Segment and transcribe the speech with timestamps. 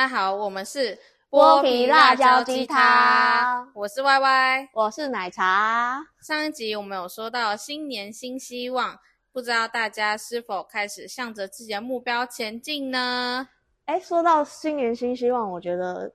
[0.00, 0.98] 家好，我们是
[1.28, 4.68] 剥皮辣椒鸡汤，我是 Y Y。
[4.72, 6.02] 我是奶茶。
[6.22, 8.98] 上一集我们有说到新年新希望，
[9.30, 13.46] 不知道大家是否开始向着自己的目标前进呢？
[13.84, 16.10] 哎，说到新年新希望，我觉得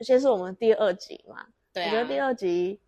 [0.00, 2.80] 先是我们第二集嘛，对啊，我觉得第二集，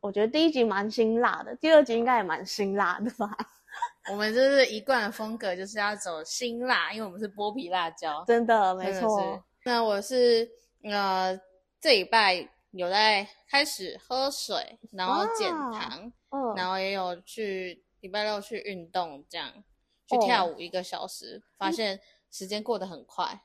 [0.00, 3.30] 我觉得第一集蛮辛辣的，第二集应该也蛮辛辣的吧？
[4.10, 9.40] 我们就是一贯的风格，就是要走辛辣，因为我们是剥皮辣椒，真的没错是。
[9.64, 10.48] 那我是
[10.82, 11.38] 呃
[11.80, 19.50] 这礼拜有在开始喝水，然后减糖，嗯，然后也有去礼拜六去运动，这样
[20.06, 21.98] 去哦跳舞一个小时，发现
[22.30, 23.42] 时间过得很快，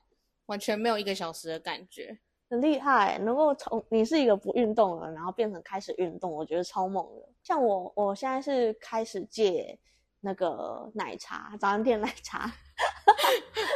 [0.48, 2.20] 完全没有一个小时的感觉。
[2.50, 7.30] 很厉害，能够从你是一个不运动的人，然后变成开始运动，我觉得超猛的。
[7.44, 9.80] 像我，我现在是开始戒
[10.20, 12.52] 那个奶茶，早餐店奶茶。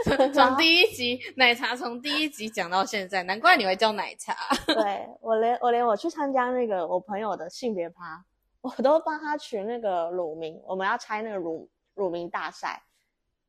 [0.18, 4.36] 从从 第一集奶茶从第一集讲到现在，难怪你会叫奶茶。
[4.68, 8.24] 对我连我连我去参加那个我朋友的性别趴，
[8.62, 12.84] 我都帮他取那个乳名，我们要猜那个乳乳名大赛，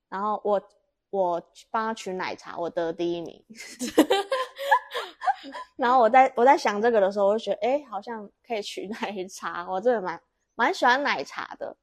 [0.09, 0.63] 然后我
[1.11, 3.45] 我帮他取奶茶，我得第一名。
[5.77, 10.21] 然后我在我在想这个的时候，我就觉得，哎，好像可以取奶茶，我真的蛮
[10.55, 11.77] 蛮喜欢奶茶的。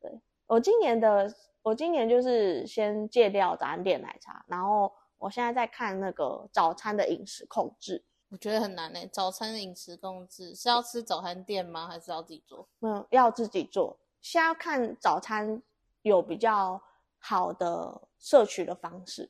[0.00, 1.34] 对我今年的，
[1.68, 8.02] 我今年就是先戒掉早餐店奶茶，然后我现在在看那个早餐的饮食控制。
[8.30, 11.86] 我觉得很难诶、早餐的饮食控制是要吃早餐店吗？
[11.86, 12.66] 还是要自己做？
[12.80, 13.98] 嗯，要自己做。
[14.22, 15.62] 现在要看早餐
[16.00, 16.82] 有比较
[17.18, 19.28] 好的摄取的方式，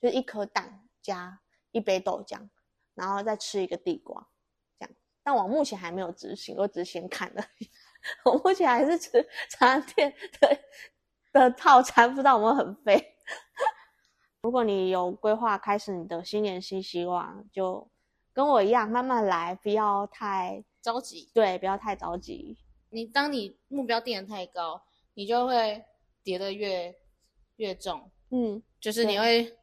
[0.00, 1.40] 就是一颗蛋加
[1.72, 2.48] 一杯豆浆，
[2.94, 4.28] 然后再吃一个地瓜，
[4.78, 4.94] 这样。
[5.24, 7.68] 但我目前还没有执行，我只是先看而已。
[8.24, 10.60] 我目前还是吃早餐店的
[11.32, 13.14] 的套餐，不知道有没有很废。
[14.42, 17.88] 如果你有规划开始你的新年新希望，就
[18.32, 21.30] 跟我一样慢慢来，不要太着急。
[21.34, 22.56] 对，不要太着急。
[22.88, 24.82] 你当你目标定的太高，
[25.14, 25.84] 你就会
[26.22, 26.94] 跌得越
[27.56, 28.10] 越重。
[28.30, 29.56] 嗯，就是你会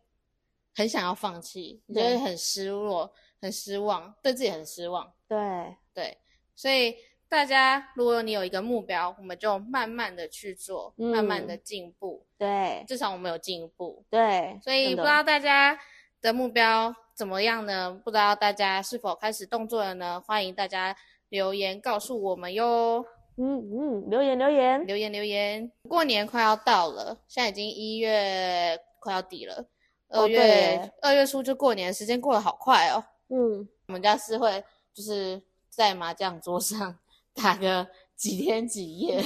[0.75, 3.11] 很想要放弃，你就会很失落、
[3.41, 5.11] 很失望，对自己很失望。
[5.27, 6.17] 对，对，
[6.55, 6.95] 所以
[7.29, 14.03] 大家如果你有一个目标，我们就慢慢的去做，嗯慢慢的进步，对，至少我们有进步。
[14.09, 15.77] 对，所以不知道大家
[16.21, 17.99] 的目标怎么样呢？
[18.03, 20.21] 不知道大家是否开始动作了呢？
[20.25, 20.95] 欢迎大家
[21.29, 23.05] 留言告诉我们哟。
[23.39, 29.65] 嗯嗯，留言留言，留言留言，过年快要到了，现在已经一月快要底了，
[30.09, 33.03] 二月耶二、月初就过年，时间过得好快哦。
[33.29, 35.39] 嗯，我们家是会就是
[35.69, 36.97] 在麻将桌上
[37.41, 39.19] 打个几天几夜，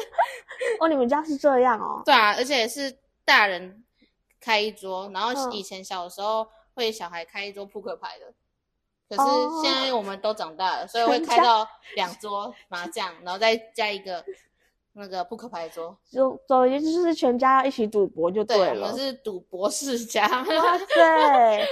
[0.78, 3.82] 哦，你们家是这样哦，对啊，而且是大人
[4.38, 8.32] 开一桌，然后嗯以前小的时候会小孩开一桌扑克牌的。
[9.08, 14.24] 可哦是现在我们都长大了，所以会开到两桌麻将，然后再加一个
[14.92, 15.98] 那个扑克牌桌。
[16.08, 18.96] 就总而言之就是全家一起赌博就对了，我了们。
[18.96, 20.44] 是赌博世家，哇
[20.78, 21.66] 塞，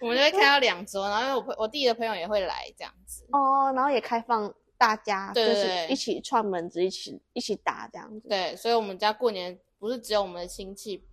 [0.00, 3.26] 我们就会开到两桌，然后我朋我弟的朋友也会来这样子。
[3.32, 4.50] 哦，然后也开放
[4.80, 8.26] 大家就是一起串门子，一起一起打这样子。
[8.26, 11.04] 对，所以我们家过年不是只有我们的亲戚，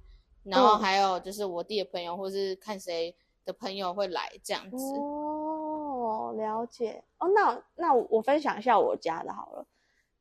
[0.44, 3.14] 然后嗯还有就是我弟的朋友，或是看谁
[3.44, 4.78] 的朋友会来这样子。
[4.78, 7.04] 哦，了解。
[7.18, 9.66] 哦，那那我分享一下我家的好了。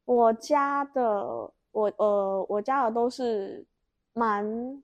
[0.04, 1.24] 我家的，
[1.70, 3.64] 我呃，我家的都是
[4.12, 4.82] 蛮，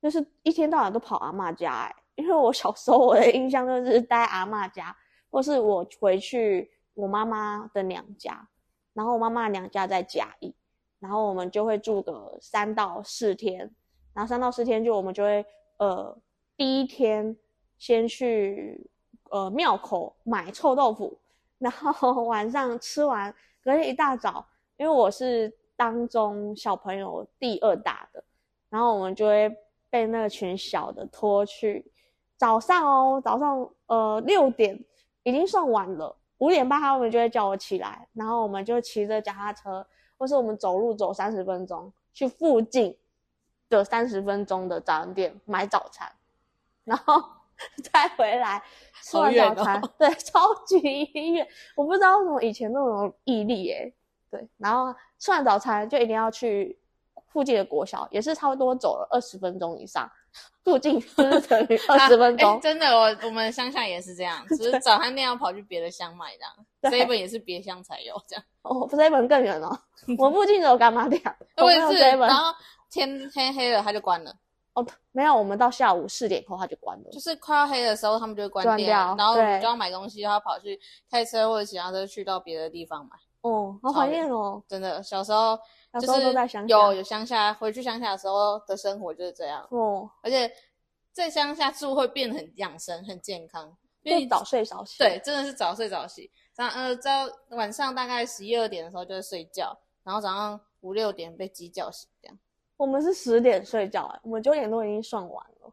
[0.00, 1.96] 就是一天到晚都跑阿嬷家、欸。
[2.14, 4.96] 因为我小时候我的印象就是待阿嬷家，
[5.30, 8.48] 或是我回去我妈妈的娘家，
[8.92, 10.52] 然后我妈妈娘家在嘉义，
[10.98, 13.72] 然后我们就会住个三到四天，
[14.12, 16.18] 然后三到四天就我们就会呃
[16.56, 17.36] 第一天
[17.78, 18.90] 先去
[19.30, 21.16] 呃庙口买臭豆腐，
[21.58, 23.32] 然后 晚上吃完，
[23.62, 24.44] 隔天一大早，
[24.76, 28.24] 因为我是当中小朋友第二大的，
[28.68, 29.56] 然后我们就会
[29.88, 31.92] 被那群小的拖去
[32.36, 34.84] 早上哦，早上呃六点
[35.22, 39.86] 已经算晚了，五点半他们就会叫我起来，然后我们就骑着脚踏车，
[40.16, 42.96] 或是我们走路走三十分钟去附近
[43.68, 46.10] 的三十分钟的早餐店买早餐，
[46.84, 47.22] 然后
[47.92, 48.62] 再回来
[49.02, 50.78] 吃完早餐， 对，超级
[51.32, 51.46] 远。
[51.74, 53.92] 我不知道为什么以前那种毅力耶，
[54.30, 56.78] 对，然后吃完早餐就一定要去
[57.26, 60.08] 附近的国小，也是差不多走了二十分钟以上，
[60.64, 62.60] 附近就是等于二十分啊钟。
[62.60, 66.52] 真的，我我们乡下也是这样，只是早餐店要跑去别的乡买这样
[66.90, 68.44] 对，seven 也是别乡才有这样。
[68.62, 69.78] 哦，不是一本更远哦，
[70.18, 71.22] 我附近只有干妈店，
[71.56, 72.52] 我也是，这一本然后
[72.90, 74.34] 天天黑了它就关了，
[74.74, 77.10] 哦，没有，我们到下午四点以后它就关了。
[77.10, 80.78] 就是快要黑的时候，他们就会关店，掉然后你就要买东西，然后跑去
[81.10, 83.16] 开车或者其他车去到别的地方买。
[83.40, 85.58] 哦，好怀念哦，真的，小时候
[85.92, 90.50] 小时候就是都在乡下有有乡下，回去乡下的时候的生活就是这样，哦，而且
[91.12, 94.98] 在乡下住会变得很养生、很健康，因为你早睡早起。
[94.98, 96.30] 对，真的是早睡早起。
[96.52, 102.38] 早呃，到晚上大概十一二点的时候就会睡觉，然后早上五六点被鸡叫醒，这样。
[102.76, 105.72] 我们是十点睡觉，哎，我们九点多已经算完了。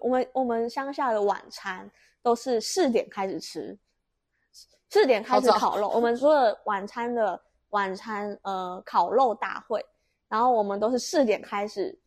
[0.00, 1.88] 我们我们乡下的晚餐
[2.20, 3.78] 都是四点开始吃，
[4.90, 5.88] 四点开始烤肉。
[5.88, 7.40] 我们 除了晚餐的
[7.74, 9.84] 晚餐呃烤肉大会，
[10.28, 11.98] 然后我们都是四点开始，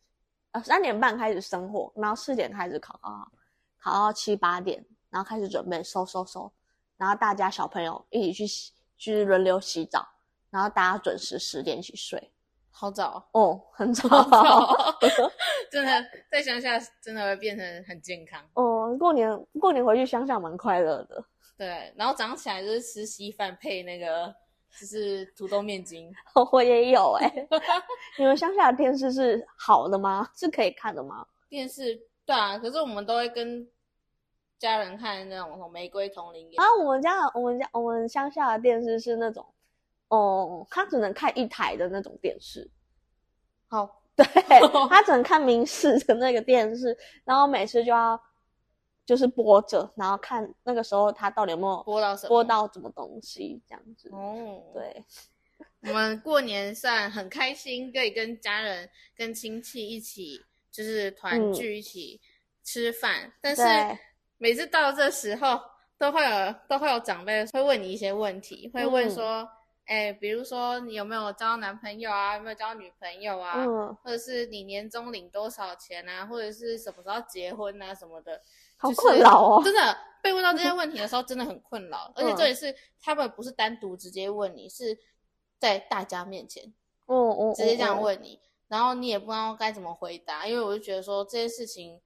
[0.52, 3.30] 呃三点半开始生火，然后四点开始烤，烤
[3.78, 6.50] 烤到七八点，然后开始准备收收收，
[6.96, 10.08] 然后大家小朋友一起去洗，去轮流洗澡，
[10.48, 12.32] 然后大家准时十点起睡。
[12.70, 14.08] 好早，哦，很早。
[15.70, 18.42] 真的在乡下真的会变成很健康。
[18.54, 21.22] 哦，过年过年回去乡下蛮快乐的。
[21.58, 24.34] 对，然后早上起来就是吃稀饭配那个
[24.80, 26.12] 就是土豆面筋。
[26.52, 27.48] 我也有哎、
[28.18, 30.28] 你们乡下的电视是好的吗？
[30.34, 31.26] 是可以看的吗？
[31.48, 33.66] 电视对啊，可是我们都会跟
[34.58, 39.46] 家人看那种什么玫瑰丛林啊，我们家我们家我们乡下的电视是那种，
[40.08, 42.68] 哦，他只能看一台的那种电视，
[43.68, 44.26] 好， 对，
[44.90, 48.20] 他只能看民视的那个电视，然后每次就要
[49.08, 52.28] 就是播着，然后看那个时候他到底有没有播到什么？
[52.28, 54.10] 播到什么东西这样子。
[54.12, 55.02] 哦，，对，
[55.90, 62.20] 我们过年算很开心，可以跟家人、跟亲戚一起，就是团聚一起
[62.62, 63.32] 吃饭。
[63.40, 63.62] 但是
[64.36, 65.58] 每次到这时候，
[65.96, 69.48] 都会有都会有长辈会问你一些问题，会问说，
[69.86, 78.42] 哎、比如说你有没有交男朋友啊，有没有交女朋友啊，嗯，或者是你年终领多少钱啊，或者是什么时候结婚啊什么的，
[78.78, 79.62] 好困扰哦。
[79.62, 82.10] 真的被问到这些问题的时候，真的很困扰。
[82.16, 84.98] 而且嗯这也是他们不是单独直接问你，是
[85.58, 86.72] 在大家面前
[87.06, 88.02] 哦哦，直接这样嗯。
[88.02, 92.00] 问你，然后你也不知道该怎么回答，因为我就觉得说这些事情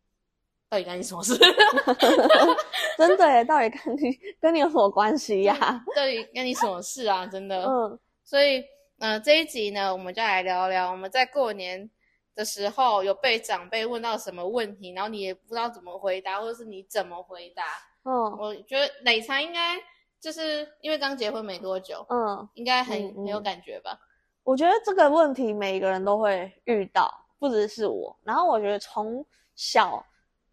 [0.68, 1.36] 到底干你什么事？
[2.96, 7.26] 真的耶，到底跟你跟你有什么关系呀、到底干你什么事啊？
[7.26, 7.64] 真的。
[7.68, 8.62] 嗯，所以，
[8.98, 11.90] 呃，这一集呢，我们就来聊聊我们在过年
[12.34, 17.62] 的时候有被长辈问到什么问题，然后你也不知道怎么回答，或者是你怎么回答。
[18.04, 19.78] 嗯我觉得奶茶应该
[20.20, 23.98] 就是因为刚结婚没多久，嗯，应该很很有感觉吧？
[24.42, 28.16] 我觉得这个问题每个人都会遇到，不只是我。
[28.24, 29.24] 然后我觉得从
[29.54, 30.04] 小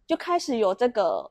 [0.06, 1.28] 就开始有这个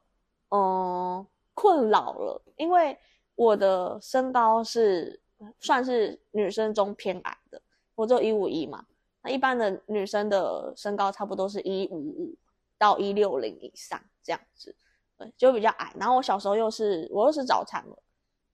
[0.50, 2.98] 嗯困扰了，因为
[3.36, 5.22] 我的身高是
[5.62, 7.62] 算是女生中偏矮的，
[7.96, 8.86] 我只有一五一嘛。
[9.30, 12.36] 那一般的女生的身高差不多是一五五
[12.80, 14.76] 到一六零以上这样子，
[15.20, 15.94] 对，就比较矮。
[16.00, 18.04] 然后我小时候又是我又是早产了，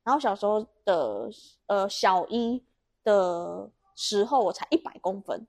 [0.03, 1.29] 然后小时候的
[1.67, 2.61] 呃小一
[3.05, 5.47] 的时候我才一百公分，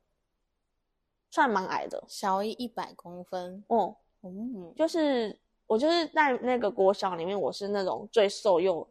[1.33, 2.05] 算蛮矮的。
[2.07, 5.37] 小一一百公分，哦、嗯，就是
[5.67, 8.89] 我就是在那个国小里面，我是那种最瘦又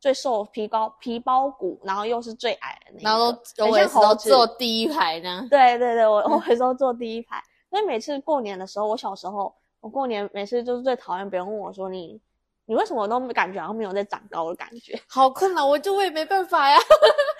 [0.00, 5.46] 最瘦皮包皮包骨，然后又是最矮的那一个，然后都很我也是都像猴子坐第一排呢。
[5.50, 12.20] 对对对，我 我每次都坐第一排，所以每次过年的时候，我小时候我过年每次就是最讨厌别人问我说你
[12.66, 16.78] 你为什么都感觉好像没有在长高的感觉，好困扰，我就我也没办法呀，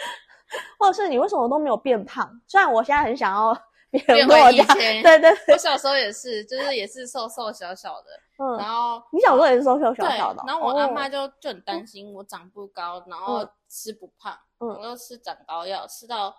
[0.79, 2.29] 或者是你为什么都没有变胖？
[2.47, 5.02] 虽然我现在很想要别变回人跟我讲，以前。
[5.02, 8.56] 对对对，我小时候也是，就是也是瘦瘦小小的，嗯。
[8.59, 13.50] 然嗯，后你小时候也是瘦瘦小小的哦，然后我阿妈哦就就很担心我长不高，然后嗯。
[13.68, 14.68] 吃不胖，嗯。
[14.68, 16.35] 我又吃长高药，吃到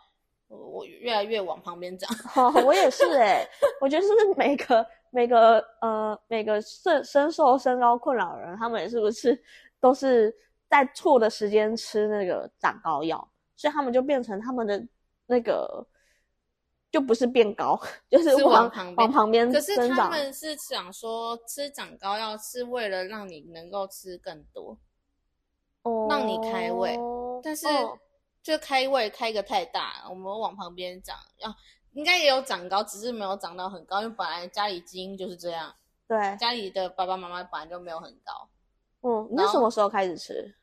[0.50, 2.10] 我我越来越往旁边长。
[2.36, 3.48] 哦，我也是哎、
[3.80, 9.42] 我觉得是不是每个每个呃每个身深受身高困扰的人，他们是不是
[9.80, 10.34] 都是
[10.70, 14.86] 在错的时间吃那个长高药，所以他们就变成他们的
[15.26, 15.86] 那个
[16.92, 17.80] 就不是变高，
[18.10, 20.10] 就是是往往旁边往旁边可是他。
[20.10, 24.78] 们是想说吃长高药是为了让你能够吃更多，
[25.84, 27.98] 哦让你开胃哦但是哦
[28.44, 31.56] 就开胃开个太大，我们往旁边长，啊，
[31.94, 35.74] 应该也有长高，只是没有长到很高，因为本来家里基因就是这样，
[36.08, 38.50] 对，家里的爸爸妈妈本来就没有很高。
[39.04, 40.54] 嗯，你是什么时候开始吃？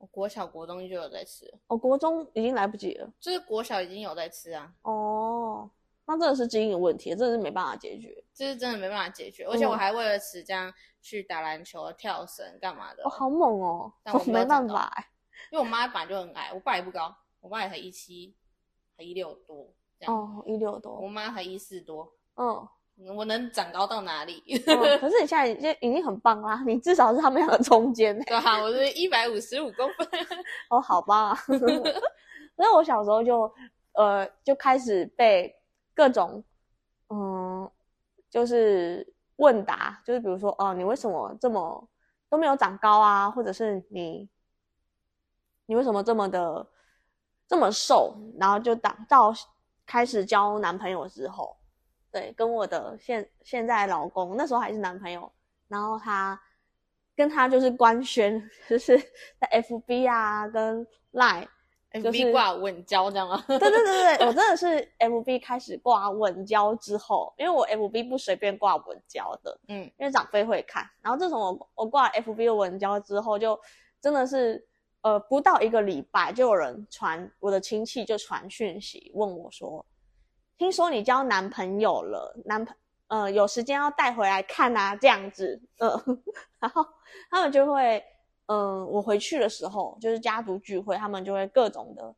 [0.00, 3.12] 我国小国中就有在吃，哦、国中已经来不及了。
[3.20, 5.70] 就是国小已经有在吃啊，哦，
[6.06, 8.24] 那真的是基因有问题，真的是没办法解决。
[8.32, 13.92] 这是真的没办法解决，而且我嗯还为了吃这样去打篮球、跳绳干嘛的哦，，好猛哦！
[14.02, 15.06] 但我 没有没办长法哎。
[15.52, 18.34] 因为我妈本来就很矮，我爸也不高，我爸也才一七，
[18.96, 22.66] 才一六多这样，哦，一六多我多，妈才一四多，嗯，
[23.08, 24.42] 我能长高到哪里？
[24.66, 30.06] 嗯可是你现在已经已经很棒啦，你至少是他们两个中间欸对啊，我是一百五十五公分。
[30.68, 31.34] 哦，好吧。
[31.46, 33.50] 所以我小时候就
[33.94, 35.54] 呃就开始被
[35.94, 36.44] 各种
[37.08, 37.70] 嗯
[38.28, 41.88] 就是问答，就是比如说哦，你为什么这么
[42.28, 44.28] 都没有长高啊，或者是你
[45.66, 46.66] 你为什么这么的
[47.48, 49.32] 这么瘦，然后就到到
[49.86, 51.56] 开始交男朋友之后，
[52.12, 55.30] 对，跟我的现现在老公那时候还是男朋友，
[55.68, 56.40] 然后他
[57.16, 58.98] 跟他就是官宣，就是
[59.38, 61.46] 在 FB 啊跟 Line。
[61.92, 63.42] 就 FB 是挂稳交这样吗？
[63.48, 64.66] 对对对对，我真的是
[65.00, 70.88] FB 开始挂稳交之后，因为我 FB 不随便挂稳交的，嗯，因为长辈会看。
[71.02, 73.58] 然后自从我我挂 FB 的稳交之后，就
[74.00, 74.64] 真的是
[75.00, 79.84] 呃不到一个礼拜，就有人传我的亲戚就传讯息问我说，
[80.60, 82.76] 听说你交男朋友了，男朋
[83.08, 86.22] 呃有时间要带回来看啊，这样子，嗯、
[86.60, 86.86] 然后
[87.30, 88.04] 他们就会。
[88.52, 92.14] 嗯，我回去的时候就是家族聚会，他们就会各种的，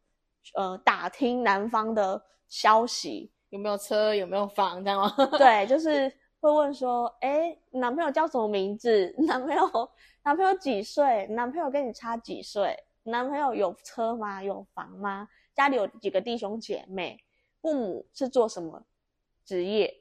[0.55, 4.15] 呃，打听男方的消息，有没有车？
[4.15, 4.83] 有没有房？
[4.83, 5.15] 这样吗？
[5.39, 9.15] 对，就是会问说，哎，男朋友叫什么名字？
[9.19, 9.63] 男朋友
[10.25, 11.27] 男朋友几岁？
[11.29, 12.75] 男朋友跟你差几岁？
[13.03, 14.43] 男朋友有车吗？
[14.43, 15.29] 有房吗？
[15.55, 17.23] 家里有几个弟兄姐妹？
[17.63, 18.83] 父母是做什么
[19.47, 20.01] 职业？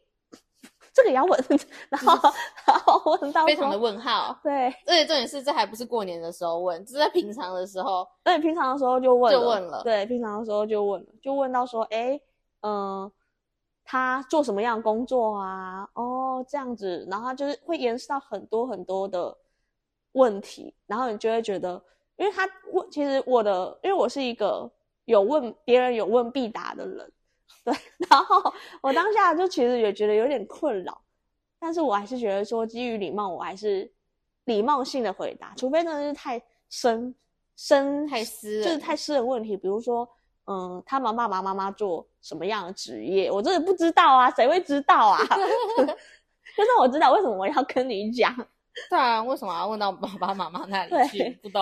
[0.94, 1.40] 这个也要问，
[1.88, 2.30] 然后
[2.68, 4.38] 然后问到非常的问号。
[4.44, 8.06] 对，而且重点是，这还不是过年的时候问，这是在平常的时候。
[8.26, 12.20] 对，平常的时候就问就问了对，平常的时候就问了，就问到说，哎，
[12.62, 13.10] 嗯、
[13.86, 15.88] 他做什么样的工作啊？
[15.94, 19.36] 哦，这样子，然后他就是会延伸到很多很多的
[20.12, 21.82] 问题，然后你就会觉得，
[22.18, 24.70] 因为他问，其实我的，因为我是一个
[25.06, 27.12] 有问别人有问必答的人，
[27.64, 27.74] 对，
[28.10, 28.42] 然后
[28.82, 31.02] 我当下就其实也觉得有点困扰，
[31.60, 33.92] 但是我还是觉得说，基于礼貌，我还是
[34.46, 37.14] 礼貌性的回答，除非真的是太深
[37.56, 40.08] 深太私就是太私人问题，比如说，
[40.46, 45.20] 嗯，他们爸爸妈妈做什么样的职业，我真的不知道啊，谁会知道啊？
[46.58, 48.36] 就算我知道，为什么我要跟你讲？
[48.90, 51.30] 对啊，为什么要问到爸爸妈妈那里对去？
[51.44, 51.62] 不懂。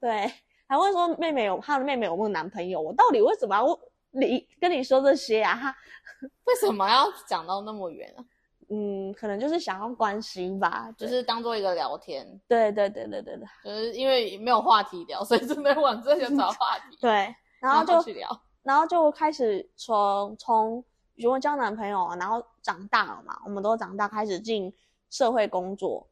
[0.00, 0.30] 对，
[0.66, 3.78] 还问说妹妹有她的妹妹有没有男朋友，我到底为什么要问
[4.20, 5.54] 你跟你说这些啊？
[5.54, 5.76] 他
[6.44, 8.24] 为什么要讲到那么远啊？
[8.68, 18.28] 嗯，可能就是想要关心吧，就就是当做一个聊天，对对对对对对就是因为没有话题聊，所以只能往这些找话题， 对，然后就去聊。
[18.62, 24.74] 然后就开始从从如果交男朋友啊，然后长大了嘛，我们都长大，开始进
[25.10, 26.08] 社会工作，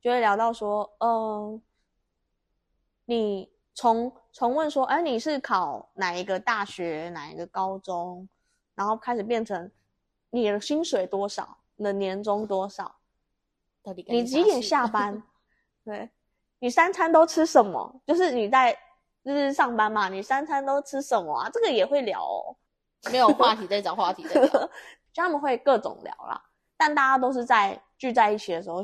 [0.00, 1.60] 就会聊到说，呃，
[3.04, 8.28] 你从从问说，哎，你是考哪一个大学，哪一个高中，
[8.74, 9.70] 然后开始变成
[10.30, 12.92] 你的薪水多少，你的年终多少，
[13.80, 15.22] 到底干你几点下班？
[15.86, 16.10] 对，
[16.58, 18.02] 你三餐都吃什么？
[18.04, 18.76] 就是你在
[19.24, 21.48] 就是上班嘛，你三餐都吃什么啊？
[21.48, 22.56] 这个也会聊哦，
[23.12, 24.50] 没有话题再找话题再聊。
[25.14, 26.42] 就他们会各种聊啦，
[26.76, 28.82] 但大家都是在聚在一起的时候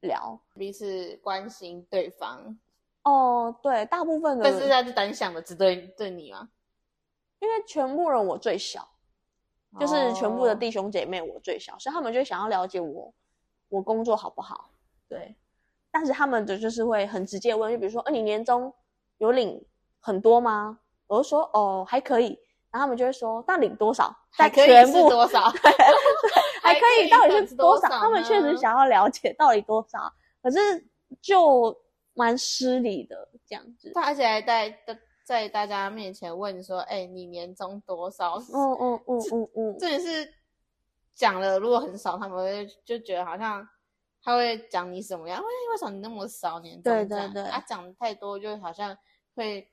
[0.00, 0.40] 聊。
[0.54, 2.58] 彼此关心对方，
[3.04, 6.48] 哦，对，大部分的人，但是他是单向的，只对对你吗？
[7.40, 8.88] 因为全部人我最小，
[9.78, 13.12] 就是全部的哦弟兄姐妹我最小，所以他们就会想要了解我，
[13.68, 14.70] 我工作好不好？
[15.08, 15.36] 对，
[15.90, 18.72] 但是他们的就是会很直接问，就比如说，呃，你年终
[19.18, 19.62] 有领
[20.00, 20.80] 很多吗？
[21.06, 22.38] 我就说，哦，还可以。
[22.70, 24.12] 然后他们就会说，那领多少？
[24.36, 25.42] 在全部多少？
[26.62, 27.88] 还可以，到底是多少？
[27.88, 30.58] 他们确实想要了解到底多少，可是
[31.20, 31.76] 就
[32.14, 33.92] 蛮失礼的这样子。
[33.94, 34.78] 他而且还在
[35.24, 40.28] 在大家面前问说：“哎、你年终多少？”嗯嗯嗯嗯嗯，这也是
[41.14, 43.66] 讲了，如果很少，他们会就觉得好像
[44.22, 45.40] 他会讲你什么样？
[45.40, 47.06] 为为什么你那么少年终对？
[47.06, 48.96] 对对他讲太多，就好像
[49.34, 49.66] 会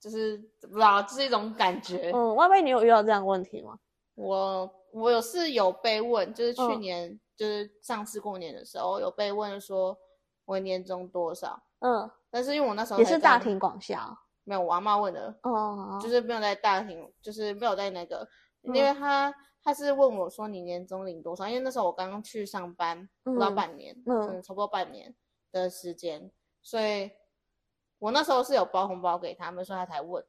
[0.00, 2.10] 就是不知道，就是一种感觉。
[2.14, 3.78] 嗯，外妹，你有遇到这样的问题吗？
[4.14, 9.96] 我我有是有被问，就是去嗯年、就是上次过年的时候有被问说
[10.48, 14.16] 我年终多少，嗯，但是因为我那时候也是大庭广下哦。
[14.44, 18.26] 没有，我阿妈问的，哦，就是没有在大庭，就是没有在那个，
[18.62, 18.74] 因嗯。
[18.82, 24.38] 为他他是问我说你年终领多少，因为那时候我刚刚去上班，不到嗯半年，嗯。
[24.38, 25.14] 嗯，差不多半年
[25.52, 26.30] 的时间，
[26.62, 27.10] 所以
[27.98, 30.24] 我那时候是有包红包给他们，所以他才问，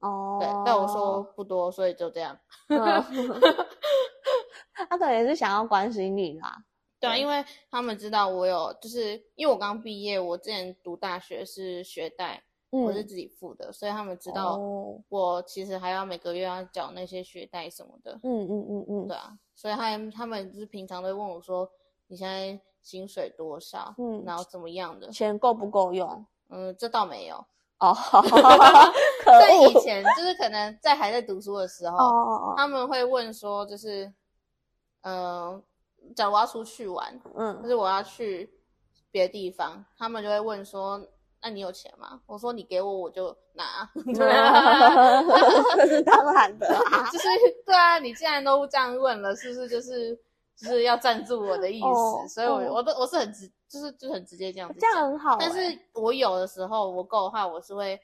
[0.00, 3.02] 哦，对，但我说不多，所以就这样，嗯，
[4.90, 6.54] 他可能是想要关心你啦。
[7.04, 18.18] 对啊，因为他们知道我有，就是因为我刚毕业，我之前读大学是学贷，我是自己付的，所以他们知道哦我其实还要每个月要缴那些学贷什么的。
[18.22, 21.70] 嗯嗯嗯嗯对啊，所以他他们就是平常都会问我说，
[22.08, 23.94] 你现在薪水多少？
[23.98, 25.08] 嗯然后怎么样的？
[25.10, 26.26] 钱够不够用？
[26.50, 27.44] 嗯，这倒没有。
[27.80, 27.92] 哦，
[29.24, 29.72] 可在以！
[29.80, 34.10] 前就是可能在还在读书的时候，他们会问说，就是，
[35.02, 35.60] 呃，
[36.14, 38.50] 假如我要出去玩，嗯就嗯，是我要去
[39.10, 41.00] 别的地方，他们就会问说，
[41.42, 42.20] 那你有钱吗？
[42.26, 43.88] 我说你给我我就拿。
[45.76, 47.08] 这是当然的啊。
[47.12, 47.28] 就是
[47.64, 50.14] 对啊，你既然都这样问了，是不是就是
[50.56, 51.86] 就是要赞助我的意思？
[51.86, 54.96] 哦所以我，哦我都我是很直，就是就很直接这样子这样。
[55.10, 57.98] 很好欸，但是我有的时候我够的话，我是会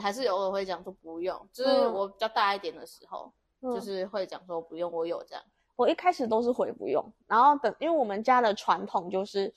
[0.00, 5.44] 还是偶尔会讲说不用，就是嗯我比较大一点的时候，嗯就是会讲说不用，我有这样。
[5.80, 9.50] 我一开始都是回不用，然后等，因为我们家的传统就是，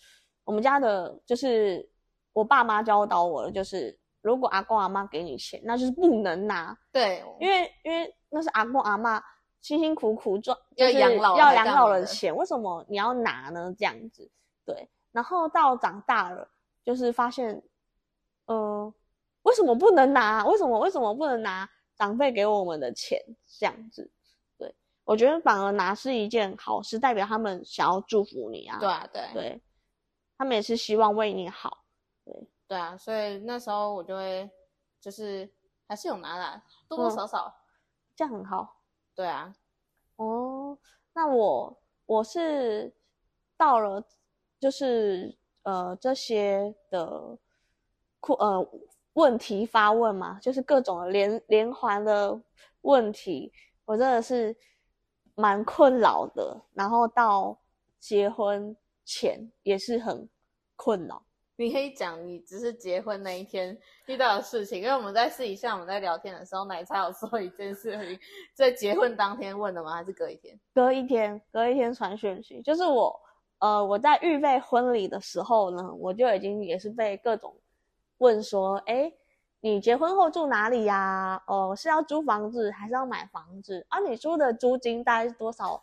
[0.46, 1.86] 我们家的就是
[2.32, 9.22] 我爸妈教导我的，就是如果阿公阿妈给你钱，那就是不能拿，对，因为因为那是阿公阿妈
[9.60, 13.76] 辛辛苦苦赚，就是要养老要养老的钱，为什么你要拿呢？
[13.78, 14.32] 这样子，
[14.66, 14.88] 对。
[15.12, 16.50] 然后到长大了，
[16.86, 17.62] 就是发现，
[18.46, 18.94] 呃，
[19.42, 20.46] 为什么不能拿？
[20.46, 23.20] 为什么为什么不能拿长辈给我们的钱？
[23.60, 24.10] 这样子，对
[25.06, 29.62] 我觉得反而拿是一件好事，代表他们想要祝福你啊，对啊，对对，
[30.38, 31.84] 他们也是希望为你好，
[32.68, 34.50] 对啊，所以那时候我就会
[35.02, 35.50] 就是
[35.88, 37.54] 还是有拿啦，多多嗯少少。
[38.16, 38.82] 这样很好。
[39.16, 39.54] 对啊，
[40.16, 40.78] 哦，
[41.14, 42.96] 那我我是
[43.58, 44.04] 到了，
[44.60, 47.38] 就是呃这些的
[48.20, 48.66] 库呃
[49.14, 52.40] 问题发问嘛，就是各种的连连环的
[52.82, 53.52] 问题，
[53.86, 54.56] 我真的是
[55.36, 56.60] 蛮困扰的。
[56.74, 57.58] 然后到
[58.00, 58.76] 结婚
[59.06, 60.28] 前也是很
[60.76, 61.24] 困扰。
[61.56, 68.20] 你可以讲你只是结婚那一天遇到的事情，因为我们在私底下我们在聊天的时候，奶茶有说一件事情，
[68.56, 69.94] 在结婚当天问的吗？
[69.94, 70.60] 还是隔一天？
[70.74, 73.16] 隔一天，隔一天传讯息，就是我，
[73.60, 77.56] 呃，我在预备婚礼的时候呢，我就已经也是被各种
[78.18, 79.14] 问说，哎，
[79.66, 83.86] 你结婚后住哪里呀、哦，是要租房子还是要买房子？
[83.88, 85.82] 啊，你租的租金大概是多少？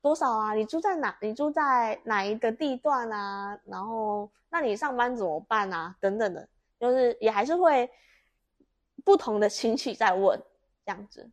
[0.00, 0.54] 多少啊？
[0.54, 1.18] 你住在哪？
[1.20, 3.58] 你住在哪一个地段啊？
[3.64, 5.96] 然后，那你上班怎么办啊？
[5.98, 7.90] 等等的，就是也还是会
[9.04, 10.40] 不同的亲戚在问
[10.84, 11.28] 这样子，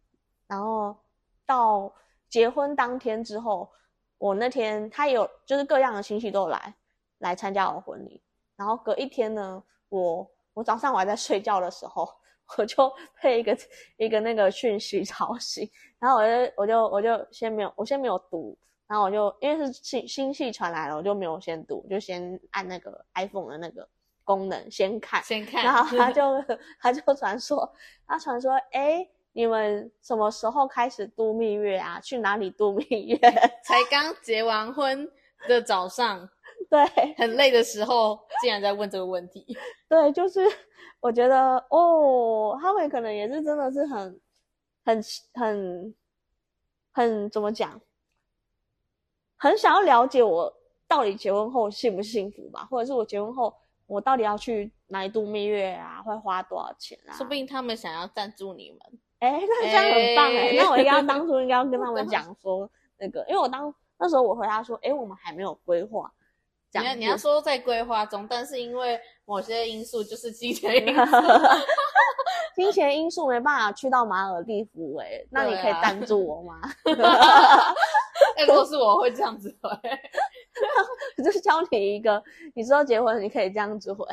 [0.47, 0.97] 然后
[1.45, 1.93] 到
[2.27, 3.69] 结婚当天之后，
[4.17, 6.73] 我那天他有就是各样的亲戚都来
[7.19, 8.19] 来参加我婚礼，
[8.56, 12.08] 然后隔一天呢，我我早上我还在睡觉的时候，
[12.58, 13.58] 我就 被一个
[13.98, 23.88] 一个那个讯息吵醒，然后我就我就我就先没有我先没有读，然后我就因为是新新戏传来了，我就没有先读，就先按那个 iPhone 的那个
[24.24, 26.22] 功能先看，先看，然后他 就
[26.80, 27.74] 他就传说，
[28.06, 32.00] 他传说，哎，你们什么时候开始度蜜月啊？
[32.00, 33.18] 去哪里度蜜月？
[33.66, 35.10] 才刚结完婚
[35.48, 36.30] 的早上，
[36.69, 39.45] 对很累的时候，竟然在问这个问题。
[39.88, 40.41] 对，就是
[40.99, 44.21] 我觉得哦，他们可能也是真的是很
[44.86, 45.95] 很很
[46.91, 47.80] 很怎么讲，
[49.38, 50.54] 很想要了解我
[50.88, 53.54] 到底结婚后幸不幸福吧，或者是我结婚后
[53.88, 57.13] 我到底要去哪里度蜜月啊，会花多少钱啊？
[57.13, 58.99] 说不定他们想要赞助你们。
[59.19, 66.12] 哎，那这样很棒哎、哎那我应该当初应该要跟他们 讲说那个，因为我当那时候我回答说，哎，我们还没有规划，
[66.73, 71.12] 这样你要你要说在规划中，但是因为某些因素，就是金钱因素，
[72.55, 76.59] 金钱因素没办法去到马尔蒂夫哎、那你可以赞助我吗？
[78.36, 79.69] 哎，如果是我会这样子回。
[81.23, 82.21] 就是教你一个，
[82.55, 84.05] 你之后结婚你可以这样子回，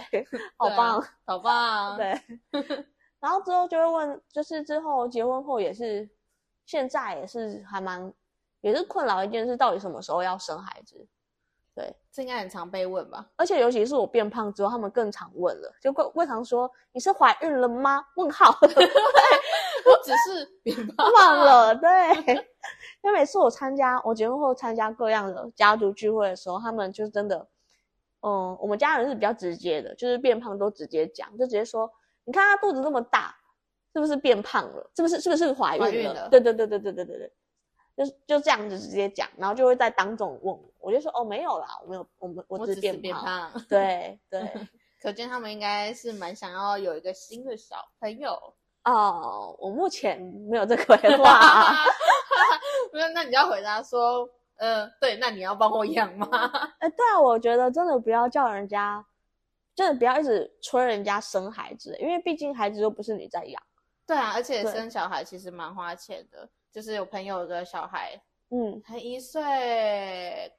[0.57, 1.97] 好棒，好棒。
[1.97, 2.19] 对。
[3.21, 6.09] 然后之后就会问，就是之后结婚后也是，
[6.65, 8.13] 现在也是还蛮，
[8.63, 11.07] 也是困扰一件事，到底什么时候要生孩子？
[11.81, 13.27] 对，这应该很常被问吧？
[13.37, 18.05] 而且尤其是我变胖之后，他们更常问了，就会会常说你是怀孕了吗？
[18.17, 21.91] 问号，我只是变胖忘了，对。
[23.03, 27.49] 因为每次我参加我结婚后参加各样的家族聚会的时候，他们就真的，
[28.21, 31.91] 嗯，我们家人是比较直接的，就是变胖都直接讲，就直接说，
[32.25, 33.35] 你看她肚子那么大，
[33.95, 34.91] 是不是变胖了？
[34.95, 36.29] 是不是是不是怀孕了？
[36.29, 37.33] 对对对对对对对对，
[37.97, 43.65] 就是就这样子直接讲，然后就会在当众问我，我就说哦没有啦，我没有，我们我我只是变变胖，胖。
[43.69, 44.51] 对对。
[45.01, 48.39] 可见他们应该是蛮想要有一个新的小朋友。
[48.85, 51.41] 哦，我目前没有这个规划。
[52.93, 56.29] 那那你要回答说，呃，对，那你要帮我养吗？
[56.81, 59.03] 哎，对啊，我觉得真的不要叫人家，
[59.75, 63.63] 真的不要一直催人家生孩子，因为毕竟孩子又不是你在养。
[64.07, 66.47] 对啊，而且生小孩其实蛮花钱的。
[66.71, 69.41] 就是有朋友的小孩，嗯，才一岁，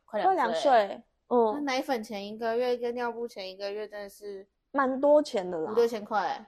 [0.06, 5.76] 快快两两岁，那嗯，奶粉钱一个月跟尿布钱一个月真的是蛮多钱的啦五。
[5.76, 6.46] 六千块，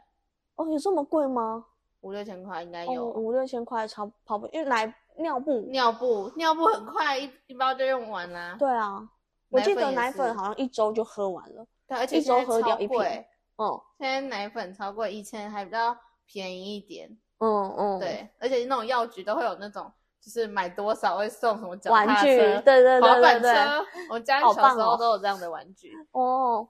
[0.56, 1.65] 哦，有这么贵吗？
[2.01, 3.06] 五六千块应该哦，有。
[3.12, 8.56] 五六千块超跑不，因为奶尿布，尿布，尿布很快一一包就用完啦。
[8.60, 9.10] 对啊，
[9.49, 11.65] 我记得也是奶粉好像一周就喝完了。
[11.88, 13.25] 对，而且一周喝掉一瓶贵，
[13.58, 17.10] 嗯现在奶粉超过，以前还比较便宜一点。
[17.39, 19.91] 嗯嗯，，对，而且那种药局都会有那种，
[20.23, 23.53] 就是买多少会送什么脚玩具，对对对对对。
[23.53, 23.86] 车。
[24.09, 25.91] 我家小时候都有这样的玩具。
[26.13, 26.65] 哦，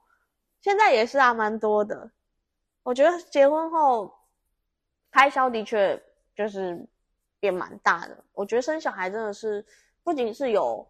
[0.59, 2.09] 现在也是啊，蛮多的。
[2.81, 4.11] 我觉得结婚后
[5.11, 6.01] 开销的确
[6.35, 6.83] 就是
[7.39, 8.17] 变蛮大的。
[8.33, 9.63] 我觉得生小孩真的是
[10.03, 10.83] 不仅是有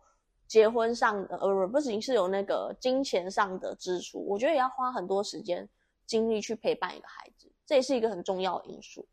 [0.47, 5.67] 结婚上的，呃，不仅是有那个金钱上的支出，我觉得也要花很多时间
[6.05, 9.05] 精力去陪伴一个孩子，这也是一个很重要的因素。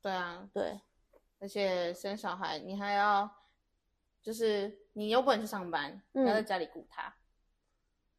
[0.00, 0.80] 对啊，对，
[1.40, 3.30] 而且生小孩你还要，
[4.22, 7.14] 就是你又不能去上班，嗯要在家里顾他。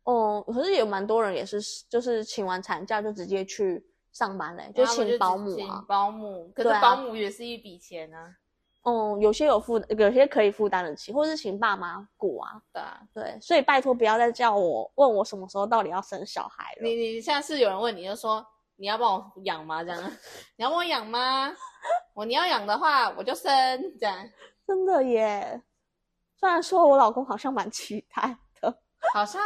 [0.03, 5.83] 哦、可是有蛮多人也是，就是请完产假就直接去上班嘞，就请保姆啊。
[5.87, 8.37] 保姆，可是保姆也是一笔钱啊。
[8.83, 12.61] 嗯，有些有负，有些可以负担得起，或是请爸妈顾啊。
[12.71, 16.83] 对啊，对，所以拜托不要再叫我问我什么时候到底要生小孩了。
[16.83, 19.83] 你你下次有人问你就说你要帮我养吗？
[19.83, 20.03] 这样，
[20.55, 21.51] 你要帮我养吗？
[22.15, 23.51] 我你要养的话我就生
[23.99, 24.29] 这样。
[24.65, 25.61] 真的耶，
[26.37, 28.79] 虽然说我老公好像蛮期待的，
[29.13, 29.41] 好像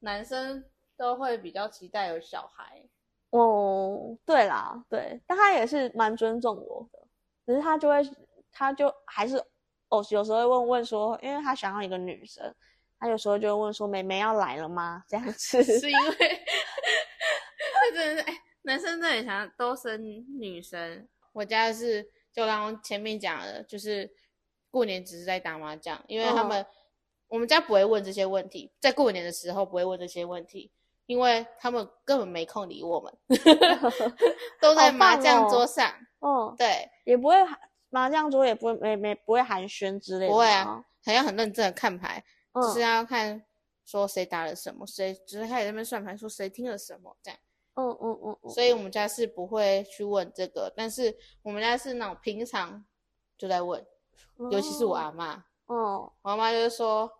[0.00, 0.64] 男生
[0.96, 2.82] 都会比较期待有小孩。
[3.30, 6.98] 哦，对啦，对，但他也是蛮尊重我的，
[7.46, 8.02] 只是他就会，
[8.50, 9.36] 他就还是
[9.88, 12.52] 哦，有时候会问问说，因为他想要一个女生，
[12.98, 15.04] 他有时候就会问说，妹妹要来了吗？
[15.06, 16.16] 这样子， 是因为
[17.92, 20.02] 这真的是哎、男生真的很想都生
[20.38, 21.08] 女生。
[21.32, 24.10] 我家是就刚刚前面讲的，就是
[24.70, 26.64] 过年只是在打麻将，因为他们、
[27.28, 30.70] 我们家不会问这些问题，在过年的时候不会问这些问题，
[31.06, 33.12] 因为他们根本没空理我们，
[34.60, 35.92] 都在麻将哦桌上。
[36.20, 37.58] 哦，对，也不会喊
[37.90, 43.44] 麻将桌也不会没没不会寒暄之类的，不会啊，，好像很认真的看牌，嗯，就是要看
[43.84, 47.38] 说谁打了什么，谁只是开始在那边算牌，说谁听了什么这样。
[47.74, 52.84] 嗯嗯嗯嗯，所以我们家是不会去问这个，但是我们家是那种平常
[53.38, 53.84] 就在问，
[54.50, 55.76] 尤其是我阿妈，嗯，
[56.22, 57.10] 我阿妈就是说，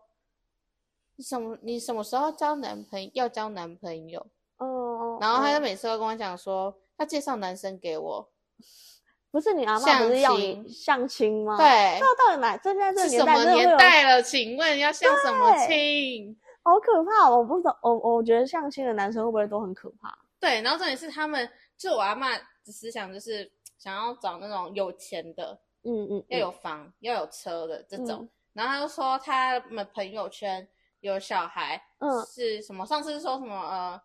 [1.17, 4.27] 你什么你什么时候交男朋友要交男朋友？
[4.59, 8.29] 嗯嗯，然后她就嗯每次都跟我讲说，她介绍男生给我，
[9.33, 11.67] 不是你阿妈相不是要亲你相亲吗？，对，
[11.99, 12.57] 那到底哪？
[12.59, 14.23] 这现在这个是什么年代了？
[14.23, 16.37] 请问要相什么亲？
[16.63, 17.29] 好可怕！
[17.29, 20.17] 我不懂，我我觉得相亲的男生会不会都很可怕？
[20.43, 28.23] 对，然后重点是他们，就我阿妈的思想就是想要找那种有钱的，嗯嗯，要有房、要有车的这种。
[28.23, 30.69] 嗯然后他就说他们朋友圈
[31.01, 32.85] 有小孩，嗯是什么？
[32.85, 33.55] 上次是说什么？
[33.57, 34.03] 呃，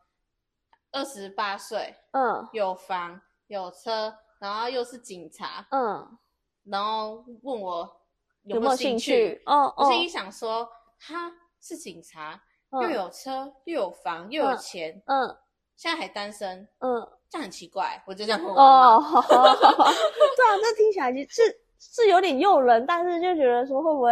[0.91, 6.17] 二十八岁，嗯有房有车，然后又是警察，嗯，
[6.63, 8.01] 然后问我
[8.43, 9.41] 有没有兴趣？
[9.45, 15.37] 哦哦，我心里想说，他是警察，又嗯有车，又有房，又有嗯钱，嗯
[15.77, 18.03] 现在还单身，嗯这样很奇怪。
[18.05, 24.11] 我就这样跟我阿哦，妈 对啊，那听起来其实是是有点诱人，但是就觉得说会不会，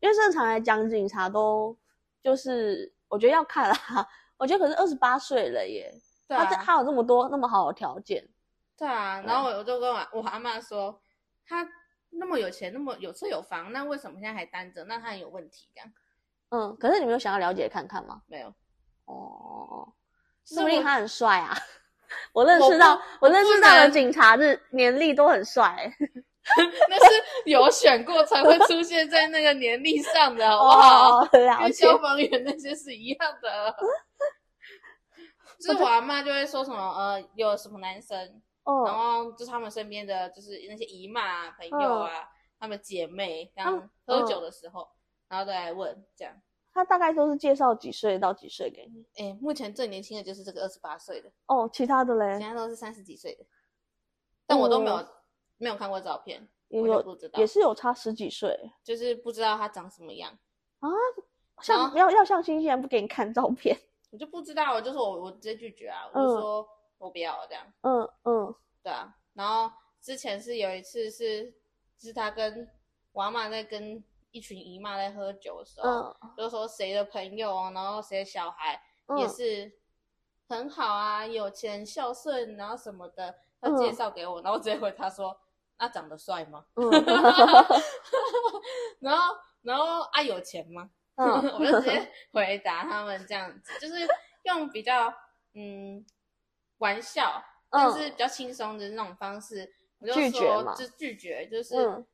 [0.00, 1.76] 因为正常来讲，警察都
[2.22, 4.08] 就是我觉得要看啦。
[4.38, 5.92] 我觉得可是二十八岁了耶，
[6.26, 8.28] 对啊，他这他有这么多那么好的条件，
[8.76, 9.20] 对啊。
[9.22, 11.00] 然后我我就跟我我阿妈说，
[11.46, 11.68] 他
[12.10, 14.84] 那么有钱，那么有车有房，那为什么现在还单着？
[14.84, 15.92] 那他很有问题，这样
[16.50, 18.22] 嗯，可是你没有想要了解看看吗？
[18.26, 18.52] 没有？
[19.06, 19.92] 哦，
[20.46, 21.56] 说不定他很帅啊。
[22.34, 25.92] 我认识到，我我认识到的警察是年历都很帅、欸。
[26.90, 31.26] 那是有选过才会出现在那个年历上的，好不好？
[31.30, 33.74] 跟消防员那些是一样的。
[35.60, 38.32] 就是我阿妈就会说什么呃，有什么男生，然
[38.64, 42.10] 哦，后就是他们身边的就是那些姨妈啊、朋友啊，
[42.58, 44.88] 他们姐妹，这样嗯喝酒的时候，
[45.28, 46.34] 然后都来问这样。
[46.72, 49.06] 他大概都是介绍几岁到几岁给你。
[49.22, 53.44] 哎，目前最年轻的就是这个二十八岁的，哦，其他的嘞其，他都是三十几岁的，
[54.46, 55.06] 但我都没有、
[55.58, 60.30] 没有看过照片，我就也有不知道也，是有差十几岁就是不知道他长什么样，
[60.80, 60.88] 啊。
[61.60, 63.78] 像要要相亲，竟然不给你看照片。
[64.10, 67.64] 我就不知道，我就是我我直接拒绝啊，我就说我不要这样。
[67.82, 71.54] 嗯嗯对啊，然后之前是有一次是，
[72.00, 72.68] 是他跟
[73.12, 76.34] 我阿妈在跟一群姨妈在喝酒的时候，嗯。
[76.36, 79.72] 就说谁的朋友哦，然后谁的小孩嗯，也是
[80.48, 85.38] 很好啊，有钱孝顺，然后什么的，他介绍给我，然后直接回他说，
[85.78, 86.64] 那长得帅吗？
[86.76, 86.90] 嗯。
[89.00, 90.90] 然后然后啊有钱吗？
[91.16, 91.30] 嗯。
[91.58, 94.06] 我就直接回答他们这样子，就是
[94.44, 95.12] 用比较
[95.54, 96.04] 嗯
[96.78, 102.06] 玩笑，但是比较轻松的那种方式，我就说就拒绝，就是、嗯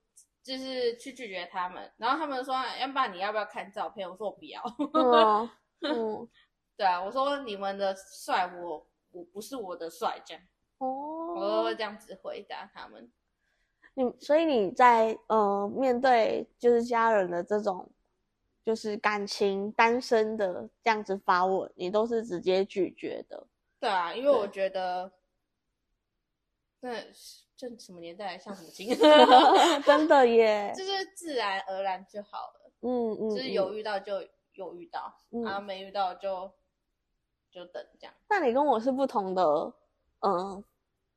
[0.49, 1.93] 就是去拒绝他们。
[1.99, 4.09] 然后他们说，要不然你要不要看照片？
[4.09, 4.63] 我说我不要。
[4.95, 6.29] 嗯嗯
[6.79, 10.43] 对啊，我说你们的帅我我不是我的帅，这样
[10.79, 13.13] 哦我都哦会，这样子回答他们。
[13.95, 17.91] 你所以你在呃面对就是家人的这种
[18.65, 23.47] 就是感情单身的这样子发问，你都是直接拒绝的。
[23.81, 25.13] 对啊，因为我觉得，
[26.81, 26.93] 那
[27.59, 28.97] 这什么年代像母亲，
[29.85, 32.71] 真的耶， 就是自然而然就好了。
[32.83, 36.49] 嗯嗯，就是嗯有遇到就有遇到，嗯然后没遇到就
[37.51, 38.15] 就等这样。
[38.29, 39.43] 那你跟我是不同的，
[40.21, 40.63] 嗯，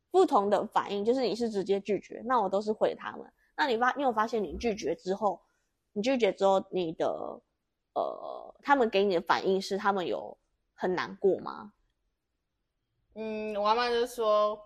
[0.10, 3.32] 不同的反应，就是你是直接拒绝，那我都是回他们。
[3.56, 5.40] 那你发，你有发现你拒绝之后，
[5.94, 7.40] 你拒绝之后，你的
[7.94, 10.36] 呃，他们给你的反应是他们有
[10.74, 11.74] 很难过吗？
[13.14, 14.60] 嗯，我妈妈就说，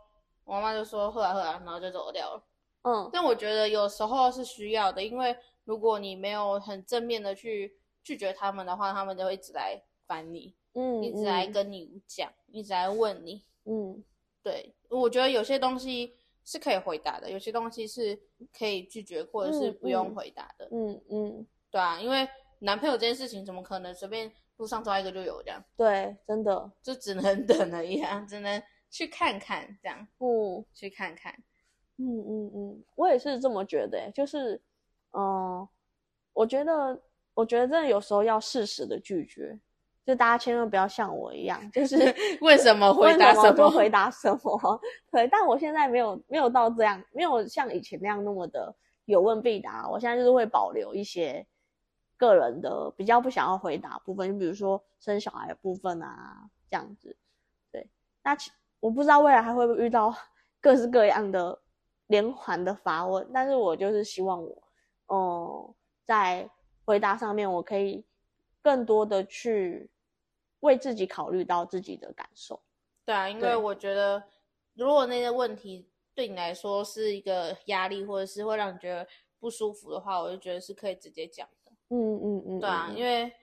[0.45, 2.43] 我妈妈就说喝啊喝啊，然后就走掉了。
[2.83, 13.43] 嗯但我觉得有时候是需要的，因为如果你没有很正面的去拒绝他们的话，他们就会一直来烦你，嗯，一直来跟你讲，一直来问你。
[13.65, 14.03] 嗯
[14.43, 18.15] 对，我觉得有些东西是可以回答的，有些东西是
[18.55, 20.69] 可以拒绝或者是嗯不用嗯回答的。
[20.71, 22.29] 嗯嗯，对啊，因为
[22.59, 25.59] 男朋友这件事情怎么可能随便路上抓一个就有这样？
[25.75, 28.61] 对，真的，就只能等而已啊，只能
[28.95, 31.33] 去看看这样，嗯去看看。
[31.97, 34.55] 嗯嗯嗯，我也是这么觉得耶，就是，
[35.11, 35.67] 嗯、
[36.31, 37.01] 我觉得，
[37.33, 39.59] 我觉得真的有时候要适时的拒绝，
[40.05, 41.97] 就大家千万不要像我一样，就是
[42.39, 44.79] 问什么回答什么回答什么。
[45.11, 49.89] 对，但我现在没有没有到这样，没有像以前那样那么的有问必答。
[49.89, 51.45] 我现在就是会保留一些
[52.15, 57.17] 个人的比较不想要回答部分，就比如说生小孩的部分啊，这样子。
[57.73, 57.89] 对，
[58.23, 58.51] 那其
[58.85, 60.15] 我不知道未来还会不会遇到
[60.61, 61.59] 各式各样的
[62.05, 64.63] 连环的发问，但是我就是希望我，
[65.07, 66.47] 嗯，在
[66.85, 68.05] 回答上面我可以
[68.61, 69.89] 更多的去
[70.59, 72.61] 为自己考虑到自己的感受。
[73.03, 74.21] 对啊，因为我觉得
[74.75, 79.07] 如果那些问题对你来说是一个压力，或者是会让你觉得
[79.39, 81.71] 不舒服的话，我就觉得是可以直接讲的。
[81.89, 83.33] 嗯嗯嗯，对啊，嗯因为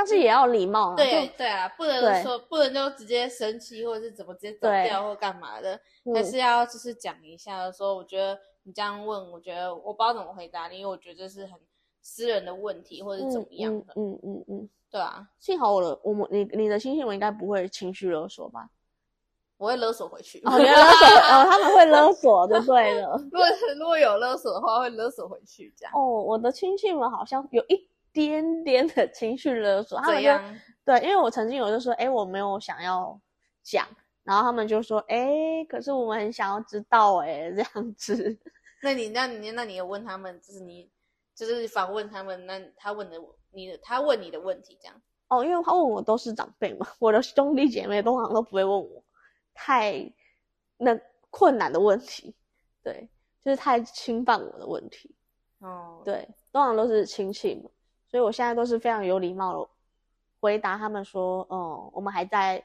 [0.00, 0.96] 但是也要礼貌啊。
[0.96, 11.60] 对对啊，不能说不能就直接生气，或者是怎么直接走掉或干嘛的，嗯还是要就是讲一下，说我觉得你这样问，我觉得我不知道怎么回答你，因为我觉得这是很
[12.00, 14.68] 私人的问题，或者怎么样的，嗯嗯嗯嗯。
[14.90, 18.70] 对啊，幸好我的我们你你的亲戚们应该不会情绪勒索吧？
[19.58, 20.40] 我会勒索回去。
[20.46, 23.14] 哦，勒索哦，他们会勒索就对了。
[23.30, 23.46] 如果
[23.78, 25.92] 如果有勒索的话，会勒索回去，这样。
[25.94, 30.30] 哦，我的亲戚们好像有一点点的情绪勒索，他们就？
[30.84, 33.18] 对，因为我曾经有就说，哎，我没有想要
[33.62, 33.86] 讲，
[34.24, 38.38] 然后他们就说，哎，可是我们很想要知道，哎，这样子。
[38.82, 40.90] 那你那你那你有问他们，就是你
[41.34, 43.16] 就是访问他们，那他问的
[43.50, 45.02] 你的他问你的问题，这样。
[45.28, 49.04] 哦，因为他问我都是长辈嘛，我的兄弟姐妹通常都不会问我
[49.54, 50.12] 太
[50.76, 50.98] 那
[51.30, 52.34] 困难的问题，
[52.82, 53.08] 对，
[53.40, 55.14] 就是太侵犯我的问题，
[55.60, 57.70] 哦，对，通常都是亲戚们，
[58.10, 59.70] 所以我现在都是非常有礼貌的
[60.40, 62.64] 回答他们说，嗯，我们还在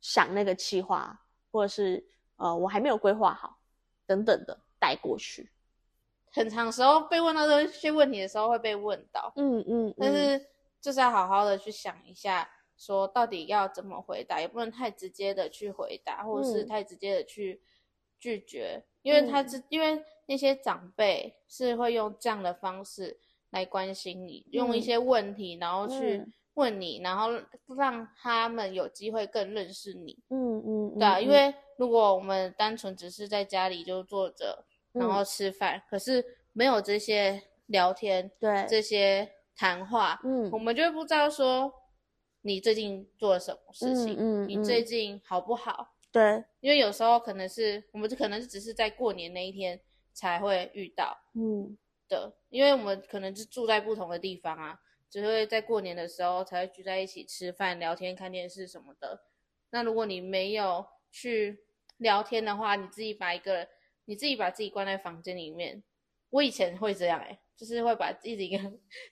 [0.00, 1.18] 想那个计划，
[1.50, 2.04] 或者是
[2.36, 3.58] 呃，我还没有规划好，
[4.04, 5.50] 等等的带过去。
[6.30, 10.46] 很长时候被问到这些问题的时候会被问到，嗯嗯，但嗯是
[10.80, 16.66] 就是要好好的去想一下，说到底要怎么回答，也不能太直接的去回答，或者是嗯。
[16.66, 17.62] 太直接的去
[18.18, 23.20] 拒绝，因为他嗯，因为那些长辈是会用这样的方式
[23.52, 24.82] 来关心你，用一嗯。
[24.82, 26.32] 些问题，然后去嗯。
[26.54, 27.30] 问你，然后
[27.76, 30.18] 让他们有机会更认识你。
[30.28, 31.22] 嗯嗯，对啊，嗯。
[31.22, 35.24] 因为如果我们单纯只是在家里就坐着，然后嗯。
[35.24, 40.50] 吃饭，可是没有这些聊天、对，这些谈话，嗯。
[40.52, 41.72] 我们就不知道说
[42.42, 44.82] 你最近做了什么事情，嗯嗯你最。
[44.84, 45.94] 近好不好？
[46.12, 49.80] 对，因为有时候可能是我们可能只是在过年那一天
[50.12, 51.78] 才会遇到嗯
[52.12, 59.22] 的，因为我们可能是住在不同的地方啊，只会在过年的时候才会聚在一起吃饭、聊天、看电视什么的。
[59.70, 61.64] 那如果你没有去
[61.96, 63.66] 聊天的话，你自己把一个
[64.04, 65.82] 你自己把自己关在房间里面，
[66.28, 68.58] 我以前会这样哎、就是会把自己一个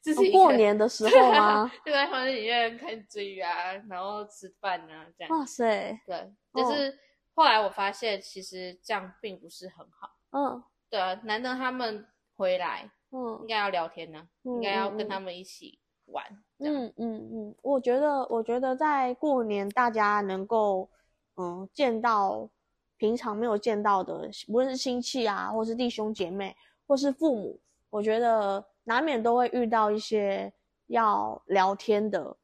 [0.02, 1.72] 自己一个哦过年的时候吗？
[1.86, 5.38] 就在房间里面看剧啊，然后吃饭啊，这样。
[5.38, 6.98] 哇塞，对，就是
[7.34, 10.10] 后来我发现其实这样并不是很好。
[10.32, 12.04] 嗯对啊，难得他们
[12.40, 16.24] 回来，嗯应该要聊天呢、嗯应该要跟他们一起玩。
[16.59, 20.88] 嗯嗯嗯，我觉得，我觉得在过年大家能够，
[21.37, 22.48] 嗯，见到
[22.96, 30.50] 平常没有见到的，无论是亲戚啊，或是弟兄姐妹，或是父母，我觉得难免都会遇到一些
[30.87, 32.35] 要聊天的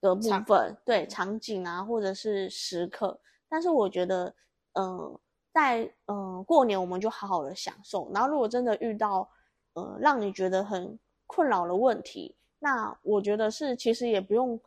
[0.00, 3.18] 的部分，对场景啊，或者是时刻。
[3.48, 4.32] 但是我觉得，
[4.74, 5.18] 嗯，
[5.54, 9.30] 在嗯过年我们就好好的享受，然后如果真的遇到，
[9.74, 14.60] 呃，让你觉得很困扰的问题，那我觉得是其实也不用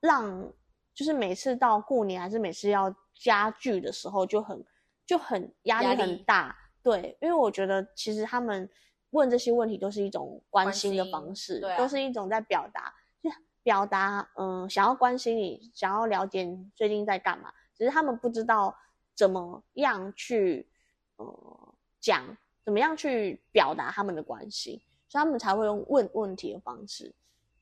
[0.00, 0.52] 让，
[0.92, 4.62] 就是每次到过年还是每次要家具的时候就很
[5.06, 8.68] 就很压力很大，对，因为我觉得其实他们
[9.10, 13.30] 问这些问题都是一种关关心的方式，对啊都是一种在表达，就
[13.62, 18.76] 表达嗯想要关心你，想要了解你最近在干嘛，只是他们不知道
[19.14, 20.68] 怎么样去
[21.16, 27.14] 呃讲，怎么样去表达他们的关心，所以他们才会用问问题的方式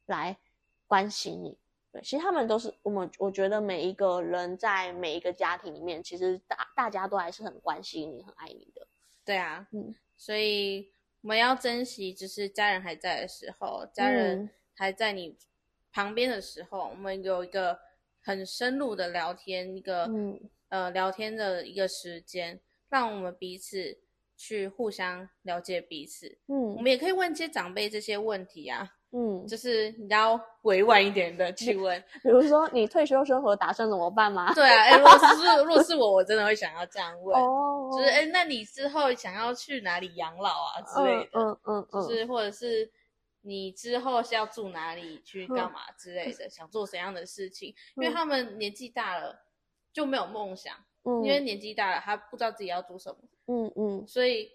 [0.06, 0.36] 来
[0.86, 1.58] 关心你。
[1.92, 8.86] 对，其实他们都是我们，我觉得每一个人在每一个家庭里面，其实大大家都还是很关心你、很爱你的。
[9.24, 15.36] 对啊，嗯，所以我们要珍惜，就是家人还在的时候，家人嗯还在你
[15.92, 17.78] 旁边的时候，我们有一个
[18.22, 20.40] 很深入的聊天，一个、嗯
[20.72, 22.58] 呃聊天的一个时间，
[22.88, 23.98] 让我们彼此
[24.38, 26.26] 去互相了解彼此。
[26.48, 32.02] 嗯我嗯们也可以问一些长辈这些问题啊，嗯，就是你要委婉一点的去问。
[32.24, 34.54] 比如说你退休生活打算怎么办吗？
[34.54, 37.38] 对啊，哎、如果是如果是我，我真的会想要这样问。
[37.38, 41.30] 哦，就是哎、那你之后想要去哪里养老啊之类的？
[41.34, 42.90] 嗯嗯嗯，就是或者是
[43.42, 47.74] 你之后是要住哪里，去干嘛之类的，想做怎样的事情？
[47.96, 49.36] 因为嗯他们年纪大了
[49.92, 50.74] 就没有梦想，
[51.04, 54.06] 嗯，因为年纪大了他不知道自己要做什么，嗯嗯。
[54.06, 54.50] 所以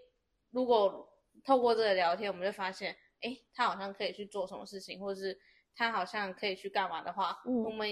[0.51, 1.07] 如果
[1.43, 5.37] 透过这个聊天，我们就发现，哎，他好像可以去做什么事情，或者是
[5.75, 7.63] 他好像可以去干嘛的话，嗯。
[7.63, 7.87] 我们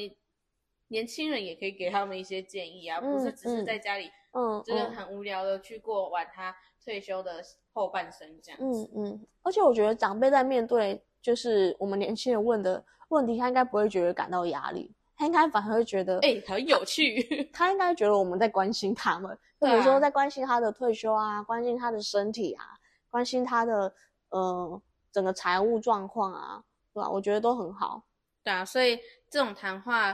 [0.88, 3.66] 年轻人也可以给他们一些建议啊，不是只是嗯。
[3.66, 4.92] 在家里嗯，就是嗯。
[4.94, 7.42] 很无聊的去过完他退休的
[7.74, 8.92] 后半生这样子。
[8.96, 17.49] 嗯嗯，而且我觉得长辈在面对就是我们年轻人问的问题，他应该不会觉得感到压力，他应该反而会觉得，哎、很有趣。
[17.54, 22.65] 他应该觉得我们在关心他们，比如说啊在关心他的退休啊，关心他的身体啊，
[23.10, 23.93] 关心他的
[24.30, 27.10] 呃整个财务状况啊，对吧？
[27.10, 28.04] 我觉得都很好。
[28.43, 28.99] 对啊，所以
[29.30, 30.12] 这种谈话，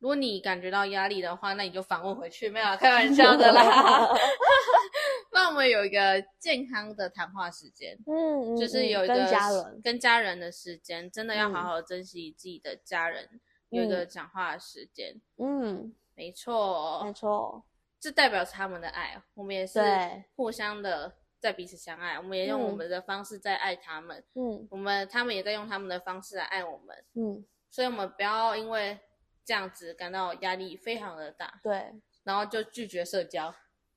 [0.00, 4.08] 如果你感觉到压力的话，那你就反问回去，没有啊开玩笑的啦。
[5.32, 15.20] 那我们有一个健康的谈话时间，嗯，嗯就是有一个家人，跟家人的时间，真的要好嗯好珍惜自己的家人，有一个讲话的时间。
[15.38, 17.64] 嗯，没错，没错，
[17.98, 27.04] 这代表是他们的爱，我们也是对互相的在彼此相爱，我们也用我嗯们的方式在爱他们，嗯我们他们也在用他们的方式来爱我们。
[27.14, 28.98] 嗯，所以我们不要因为
[29.44, 31.92] 这样子感到压力非常的大，对。
[32.22, 33.48] 然后就拒绝社交。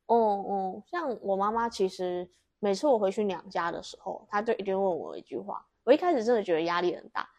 [0.05, 5.65] 哦哦，像我妈妈，其实每次我回去娘家的时候，她就一定问我一句话。
[5.83, 7.29] 我一开始真的觉得压力很大。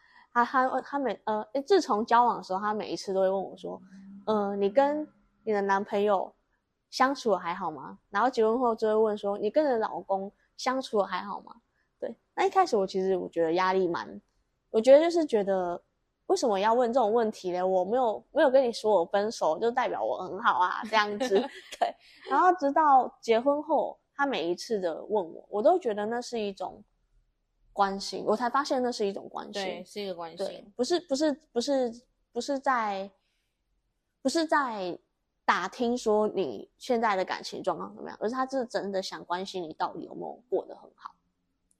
[0.43, 3.81] 她她她每呃，自从交往的时候，他每一次都会问我说
[4.27, 5.07] ：“呃，你跟
[5.45, 6.33] 你的男朋友
[6.89, 11.55] 相处的还好吗？”然后结婚后就会问说：“你跟你的老公相处的还好吗？”
[11.99, 14.19] 对，那一开始我其实我觉得压力蛮，
[14.71, 15.81] 我觉得就是觉得
[16.25, 17.65] 为什么要问这种问题呢？
[17.65, 21.29] 我没有没有跟你说我分手，就代表我很好啊，这样子。
[21.79, 21.95] 对，
[22.29, 26.83] 然后直到结婚后，他每一次的问我，我都觉得那是一种
[27.75, 29.85] 关心，我才发现那是一种关对，心。
[29.85, 33.11] 是一个关对心。，不是不是不是不是在
[34.21, 34.97] 不是在
[35.43, 41.13] 打听说你现在的感情状况怎么样，而是他是真的想关心你到底有没有过得很好。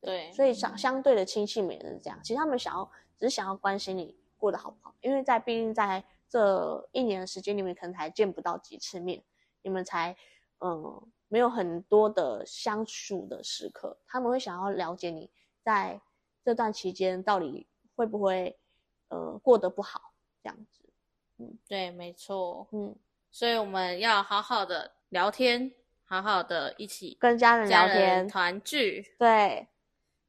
[0.02, 9.24] 对，所以相相对的亲戚们也是这样，其实他们想要只是想要关心你过得好不好，因为在毕竟在这一年的时间，里面可能才见不到几次面，
[9.62, 10.14] 你们才
[10.60, 15.32] 嗯没有很多的相处的时刻，他们会想要了解你
[15.66, 16.00] 在
[16.44, 18.56] 这段期间到底会不会
[19.08, 20.14] 呃过得不好
[20.44, 20.88] 这样子，
[21.40, 22.68] 嗯对，没错。
[22.72, 22.96] 嗯，
[23.32, 25.74] 所以我们要好好的聊天，
[26.06, 29.16] 好好的一起跟家人聊天人，团聚。
[29.18, 29.68] 对，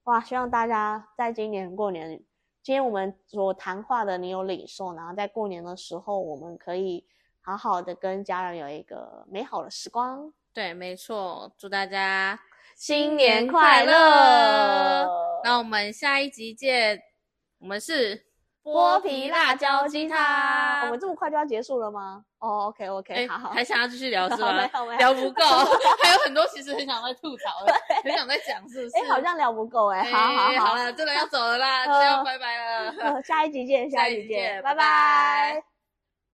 [0.04, 2.16] 哇，希望大家在今年过年，
[2.62, 7.06] 今天我们所谈话的你有领受，然后在过年的时候，我们可以
[7.42, 10.32] 好好的跟家人有一个美好的时光。
[10.54, 11.52] 对，没错。
[11.58, 12.40] 祝大家
[12.76, 15.08] 新年快乐！
[15.42, 17.00] 那我们下一集见。
[17.58, 18.22] 我们是
[18.62, 20.82] 剥皮辣椒鸡汤。
[20.84, 22.22] 我们这么快就要结束了吗？
[22.38, 24.52] 哦，OK OK，好好，还想要继续聊是吗？
[24.60, 25.42] 没有没有，聊不够，
[26.04, 27.72] 还有很多其实很想再吐槽的，
[28.04, 28.96] 很想再讲，是不是？
[28.98, 30.04] 哎，好像聊不够哎。
[30.04, 33.22] 好好好了，真的要走了啦， 就要拜拜了。
[33.22, 35.75] 下一集见，下一集见，拜拜。